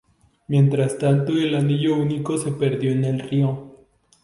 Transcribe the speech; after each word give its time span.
Mientras 0.47 0.97
tanto 0.97 1.31
el 1.33 1.53
Anillo 1.53 1.93
Único 1.95 2.35
se 2.35 2.51
perdió 2.53 2.91
en 2.91 3.05
el 3.05 3.19
río. 3.19 3.77